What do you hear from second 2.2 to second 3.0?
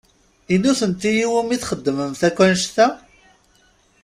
akk annect-a?